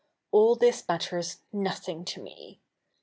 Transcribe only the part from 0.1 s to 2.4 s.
All this matters nothing to